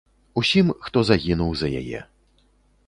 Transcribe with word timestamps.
Усім, 0.41 0.71
хто 0.87 0.99
загінуў 1.11 1.51
за 1.61 1.67
яе. 1.83 1.99